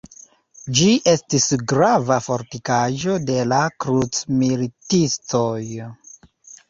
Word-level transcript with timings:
Ĝi 0.79 0.87
estis 1.11 1.43
grava 1.73 2.17
fortikaĵo 2.27 3.19
de 3.27 3.37
la 3.53 3.61
krucmilitistoj. 3.85 5.63